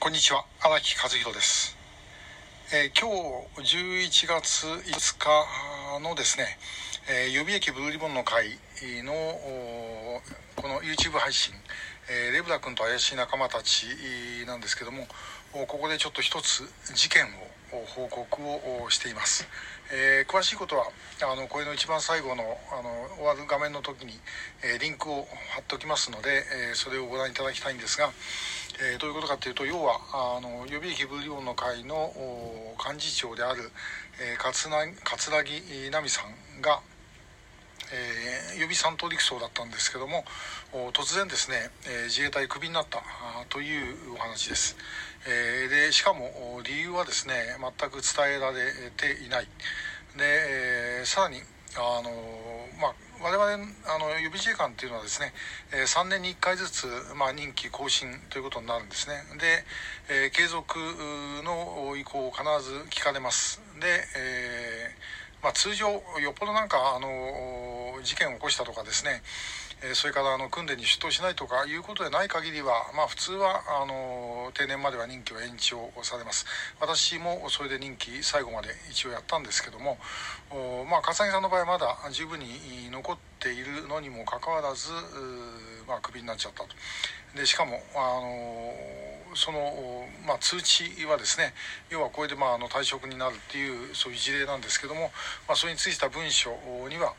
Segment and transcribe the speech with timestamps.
[0.00, 1.76] こんにちは荒木和弘です、
[2.72, 3.10] えー、今
[3.62, 6.56] 日11月5日のですね、
[7.06, 8.56] えー、予備役ブルーリボンの会
[9.04, 9.12] の
[10.56, 11.52] この YouTube 配信、
[12.12, 13.86] え、レブラ君と怪しい仲間たち
[14.44, 15.06] なんですけども
[15.52, 17.24] ここでちょっと一つ事件
[17.70, 18.42] を報告
[18.82, 19.46] をしています、
[19.94, 20.86] えー、詳しいことは
[21.22, 22.42] あのこれの一番最後の
[22.72, 24.12] あの終わる画面の時に、
[24.64, 26.42] え、リンクを貼っておきますので、
[26.72, 28.10] え、それをご覧いただきたいんですが、
[28.82, 32.12] え、どういうことかというと要はあの予備役ブリオンの会の
[32.84, 33.70] 幹事長である、
[34.20, 34.70] えー、桂
[35.04, 36.80] 桂木奈美さんが、
[37.92, 40.24] えー、予備三等陸曹だったんですけども
[40.92, 43.02] 突然ですね、えー、自衛隊クビになった
[43.48, 44.76] というお話です、
[45.26, 49.48] えー、でしかも理由はですね全く伝えられていない。
[50.16, 51.40] で、えー、さらに
[51.76, 52.10] あの
[52.80, 53.44] まあ我々
[53.86, 55.32] あの予備自衛官っていうのはですね、
[55.72, 59.14] えー、3年に1回ずつ、まあ、任期更新ということになるんですね。
[59.38, 59.64] で、
[60.08, 60.78] えー、継続
[61.44, 63.60] の意向を必ず聞かれます。
[63.78, 69.22] で、えーまあ、通常よっぽどなんかあの事件を起こしたとかですね
[69.94, 76.44] それからあの訓練に出頭しないとかいうことでない限りは、まあ、普通はあの定年までは任期は延長されます。
[76.80, 79.96] 私もそれで任期最後まで一応やったんですけども
[80.90, 84.92] まあ笠木さんの場合はまだ十分に残っているのにもかかわらず、
[85.88, 86.68] まあ、クビになっちゃったと。
[87.34, 88.74] でしかもあの
[89.34, 91.52] その、まあ、通知はですね
[91.90, 95.12] 要はこれで、まあ、あの退職になるっていうそういう事例なんですけども、
[95.46, 96.50] まあ、それについた文書
[96.88, 97.14] には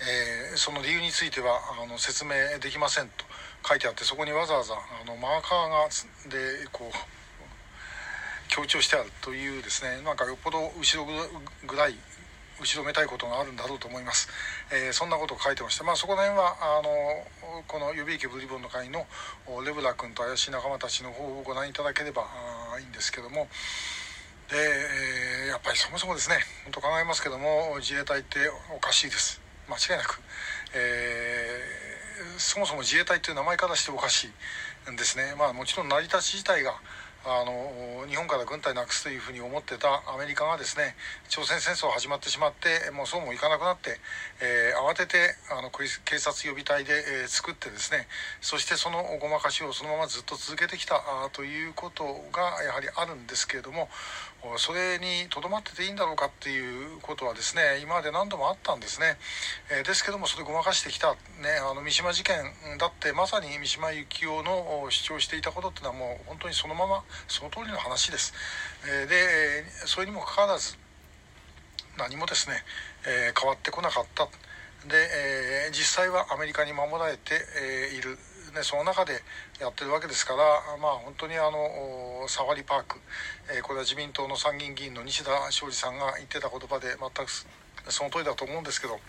[0.00, 3.24] えー、その理由についてはあの説明できませんと
[3.66, 5.88] 書いてあってそこにわざわざあのマーカーが
[6.30, 7.14] でこう
[8.48, 11.06] 強調してあるというですねなんかよっぽど後ろ
[11.66, 11.94] ぐらい
[12.60, 14.28] 後ろめたいことがあるんだろうと思います、
[14.70, 19.06] えー、そんなことを書いてまして、まあ、そこら辺はあのこの予備役ブリボンの会の
[19.64, 22.26] レブラ君と怪しい仲間たちの方をご覧いただければ
[22.80, 23.48] いいんですけども。
[24.50, 28.38] で、えー、やっぱりそもそもですね本当考えますけども自衛隊って
[28.76, 29.40] おかしいです。
[29.68, 30.20] 間違いなく、
[30.74, 34.28] えー、そもそも自衛隊という名前からしておかし
[34.88, 35.34] いんですね。
[35.38, 36.74] まあもちろん成り立ち自体が
[37.26, 40.94] あの日本から軍隊なくすというふうに思ってたアメリカがですね
[41.28, 43.96] 朝鮮戦争始まってしまってもうそうもいかなくなって、
[44.42, 46.92] えー、慌ててあの警察予備隊で、
[47.22, 48.08] えー、作ってですね
[48.42, 53.88] そしてそのごまかしをそのままずっと続けてきたあということがやはりあるんですけれども
[54.58, 59.16] それにとどまってていいんだろうかっていうことはですね今まで何度もあったんですね、
[59.72, 61.16] えー、ですけどもそれごまかしてきた、ね、
[61.64, 62.36] あの三島事件
[62.78, 68.34] だってまさに三島由紀夫の主張していたことっていうのはもう本当にそのままその通りの話です。
[68.86, 70.76] えでそれにもかかわらず
[71.96, 72.56] 何もですね、
[73.06, 74.26] え変わってこなかった。
[74.88, 77.40] で、え実際はアメリカに守られて、
[77.92, 78.18] えいる。
[78.54, 79.20] ね、その中で
[79.60, 83.00] やってるわけですから、まあ、本当にあのサファリパーク、
[83.50, 87.30] えこれは自民党の参議院議員の西田昌司さんが言ってた言葉で全く
[87.90, 89.00] その通りだと思うんですけど、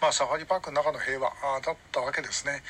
[0.00, 1.30] まあ、サファリパークの中の平和
[1.60, 2.62] だったわけですね。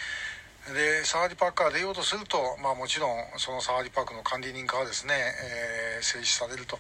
[0.72, 6.78] でサファリパークから出ようとすると、まあ、もちろんそのサファリパークの管理人からですね、えー、制止されると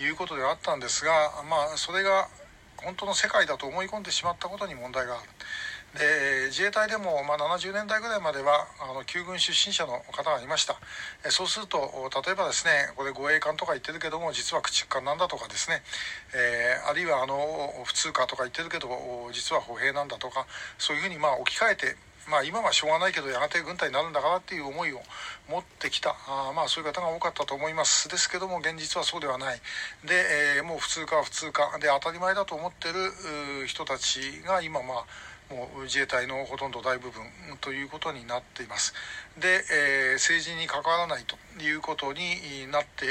[0.00, 2.28] いうことではあったんですが、まあ、それが
[2.78, 5.28] 本当の世界だと思い込んでしまったことに問題がある。
[5.96, 10.76] で自衛隊でも、まあ、70年代ぐらいまではあの旧軍出身者の方がいました
[11.24, 11.78] えそうすると
[12.24, 15.80] 例えばですねこれ護衛艦とか言ってるけども実は駆逐艦なんだとかですね、
[16.34, 17.38] えー、あるいはあの
[17.84, 18.88] 普通科とか言ってるけど
[19.32, 21.96] 実は歩兵なんだとかそういうふうにまあ置き換えて
[22.28, 25.00] まあ、今はしょうがないけどやがて軍隊になるんだからっていう思いを
[25.48, 26.16] 持ってきた。
[26.26, 28.08] あまあそういう方が多かったと思います。
[28.08, 29.60] ですけども現実はそうではない。
[30.04, 31.78] で、えー、もう普通か普通か。
[31.80, 37.22] で当たり前だと思ってる人たちが今まあもう自衛隊のほとんど大部分
[37.60, 38.92] ということになっています。
[39.38, 43.06] で、えー、政治に関わらないということになって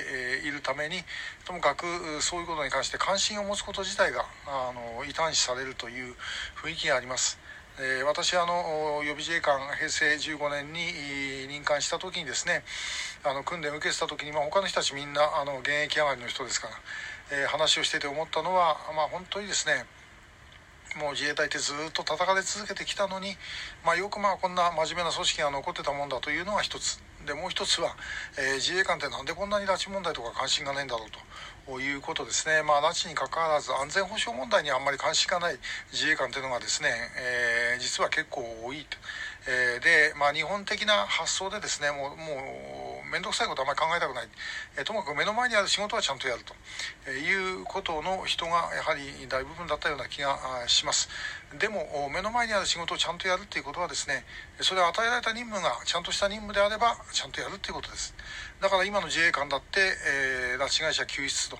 [0.45, 0.97] いるために
[1.45, 1.85] ともかく
[2.21, 6.15] そういうことに関して関心を持つこと自体があの異端視されるという
[6.61, 7.44] 雰囲気があります。
[7.77, 10.79] えー、私あの予備自衛官平成15年に
[11.49, 12.63] 任官した時にですね
[13.23, 16.73] あの訓練を受けてた時に、まあ、他の人たちみんなあの現役上がりの人ですから、
[17.43, 19.85] えー、話をしてて思ったのは、まあ、本当にですね
[20.95, 23.35] もう自衛隊ってずっと戦い続けてきたのに、
[23.83, 27.03] まあ、よくまあこんな真面目な組織が残ってたもんだというのが一つ。
[27.25, 27.95] でもう一つは、
[28.37, 35.57] えー、自衛官ってなんでこんなに拉致問題とか関心がないんだろうということですね、まあ、拉致にかかわらず安全保障問題にあんまり関心がない
[35.91, 38.97] 自衛官というのがですね、えー、実は結構多いと、
[39.49, 44.27] えー、で、まあ、日本的な発想でですねもうもう面倒くさいことはあまり考えたくない、
[44.77, 46.53] えともかく目の前にある仕事はちゃんとやると。
[47.11, 50.37] いうことの人がやはり大部分だったような気が
[50.67, 51.07] します。
[51.59, 54.25] でも目の前にある仕事をちゃんとやるっていうことはですね
[54.59, 58.13] それは与えられた任務がちゃんとした任務であればちゃんとやるっていうことです。
[58.59, 59.79] だから今の自衛官だって、
[60.51, 61.57] えー、拉致被害者救出と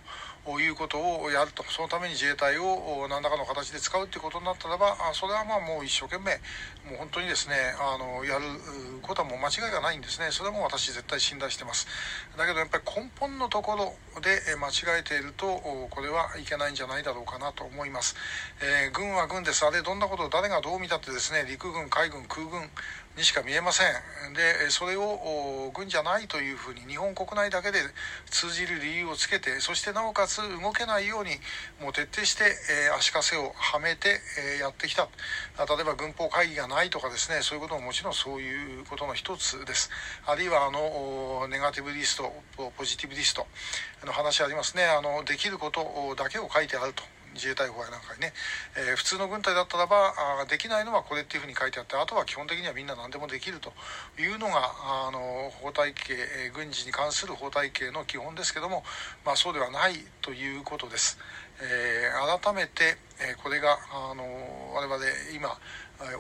[0.62, 6.38] いうことをやるとそのために自衛隊を何らかの形で使うっていうことになったらばそれはまあもう一生懸命
[6.90, 8.46] もう本当にですねあのやる
[9.02, 10.28] ことはもう間違いがないんですね。
[10.32, 11.88] それはもう私絶対信頼してます。
[12.38, 18.16] だけどやっぱり根本のところで間違えているとこれはいけないんじゃないだろうかなと思います、
[18.62, 19.66] えー、軍は軍です。
[19.66, 22.70] あれどんなことを誰がどう見たってですね陸軍海軍空軍
[23.18, 24.34] にしか見えません。
[24.34, 27.80] でそれを軍じゃないというふうに日本国内だけで
[28.30, 31.32] 通じる理由をつけてそしてなおかつ動けないように
[31.82, 34.20] もう徹底して、えー、足かせをはめて、
[34.56, 35.08] えー、やってきた。
[35.58, 39.90] 例えば軍法会議がないとかですねそういうことももちろんそういうことの一つです。
[40.26, 42.32] あるいはあのネガティブリスト
[42.78, 43.48] ポジティブリスト
[44.06, 44.86] の話ありますね。
[44.86, 47.04] あのできることだけを書いてあると。
[47.36, 48.34] 自衛隊法やなんかにね、
[48.76, 53.74] えー、普通の軍隊だったらばあできないのはこれっていうふうに書いてあってあとは基本的にはみんな何でもできると
[54.20, 54.72] いうのが
[55.08, 56.16] あの法体系、
[56.48, 58.84] えー、軍事に関する法体系の基本ですけども、
[59.26, 61.20] まあ、そうではないということです。
[61.62, 64.26] えー、改めて、えこれがあの
[64.74, 65.00] 我々
[65.34, 65.58] 今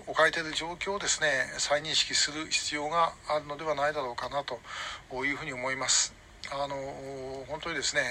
[0.08, 1.28] 置かれている状況をですね
[1.58, 4.60] 再認識する必要があるのではないだろうかなと
[5.26, 6.14] いうふうに思います。
[6.52, 6.76] あの
[7.48, 8.02] 本当にですね、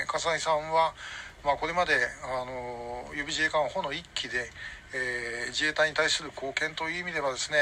[0.00, 0.94] えー、笠井さんは
[1.44, 1.92] まあ、これまで
[2.24, 4.48] あの予備自衛官補の1期で、
[4.96, 7.58] えー、自衛隊に対する貢献という意味ではですね、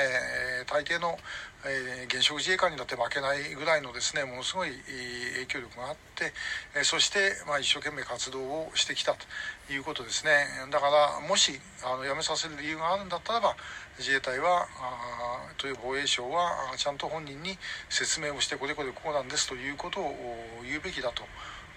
[0.62, 1.18] えー、大抵の、
[1.66, 6.32] えー、現職自衛官にだって負けないぐらいのですねものすごい影響力があって、
[6.78, 10.46] えそして、まあ、一生懸命活動をしてきたということですね。
[10.70, 13.56] だからもしあの辞めさせる理由があるんだったらば
[13.98, 17.58] 自衛隊はあという防衛省はちゃんと本人に
[17.88, 20.14] 説明をしてこれこれこうなんですということを
[20.62, 21.24] 言うべきだと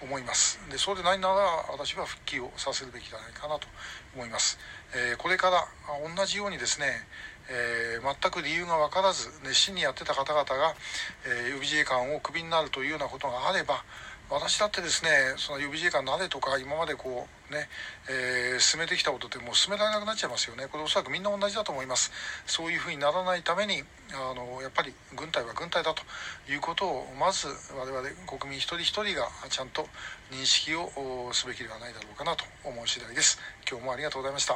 [0.01, 0.59] 思います。
[0.69, 1.35] でそうでないなら
[1.71, 3.67] 私は復帰をさせるべきじゃないかなと
[4.15, 4.57] 思います、
[4.95, 5.67] えー、これから
[6.15, 6.87] 同じようにですね、
[7.49, 10.73] えー、全く理由が分からず熱心にやってた方々が、
[11.25, 13.83] えー、予備自衛官をクビになるというようなことがあれば
[14.29, 17.69] 私だってですねその予備自衛官なれとか今までこうね、
[18.09, 20.65] えー、進めてきたことってもう進められなくなっちゃいますよね。
[20.71, 22.11] これおそらくみんな同じだと思います。
[22.47, 23.83] そういうふうにならないために
[24.13, 26.01] あのやっぱり軍隊は軍隊だと
[26.51, 29.87] いうことをまず我々国民一人一人がちゃんと
[30.31, 30.89] 認識を
[31.33, 33.39] すべきではないだろうかなと思う次第です。
[33.69, 34.53] 今日もありがとうございました。